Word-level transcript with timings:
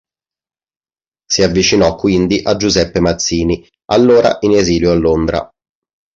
Si 1.31 1.43
avvicinò 1.43 1.93
quindi 1.93 2.39
a 2.43 2.55
Giuseppe 2.55 2.99
Mazzini, 2.99 3.63
allora 3.91 4.37
in 4.41 4.53
esilio 4.53 4.89
a 4.89 4.95
Londra. 4.95 5.47